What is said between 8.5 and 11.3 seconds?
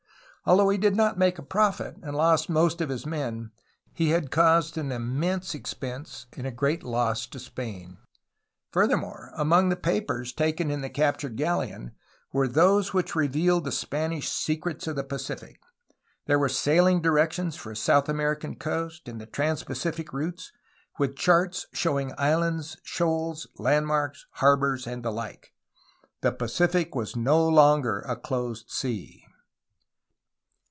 Furthermore, among the papers taken in the cap